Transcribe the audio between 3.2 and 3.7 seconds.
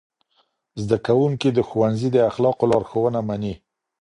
مني.